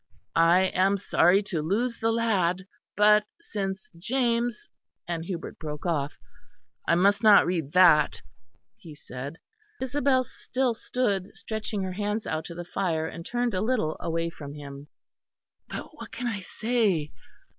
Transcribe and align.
I 0.35 0.61
am 0.73 0.97
sorry 0.97 1.43
to 1.43 1.61
lose 1.61 1.99
the 1.99 2.11
lad, 2.11 2.65
but 2.97 3.27
since 3.39 3.91
James'" 3.95 4.67
and 5.07 5.23
Hubert 5.23 5.59
broke 5.59 5.85
off. 5.85 6.13
"I 6.87 6.95
must 6.95 7.21
not 7.21 7.45
read 7.45 7.73
that," 7.73 8.23
he 8.77 8.95
said. 8.95 9.37
Isabel 9.79 10.23
still 10.23 10.73
stood, 10.73 11.37
stretching 11.37 11.83
her 11.83 11.93
hands 11.93 12.25
out 12.25 12.45
to 12.45 12.55
the 12.55 12.65
fire, 12.65 13.15
turned 13.21 13.53
a 13.53 13.61
little 13.61 13.95
away 13.99 14.31
from 14.31 14.55
him. 14.55 14.87
"But 15.69 15.95
what 15.95 16.11
can 16.11 16.25
I 16.25 16.39
say?" 16.39 17.11